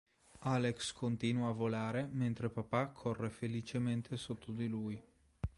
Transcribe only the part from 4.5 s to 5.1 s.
di lui.